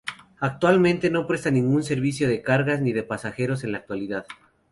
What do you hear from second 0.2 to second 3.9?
Actualmente, no presta ningún servicio de cargas ni de pasajeros, en la